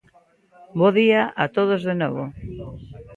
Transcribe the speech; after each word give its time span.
Bo 0.77 0.89
día 0.99 1.21
a 1.43 1.45
todos 1.55 1.81
de 1.87 1.93
novo. 2.01 2.23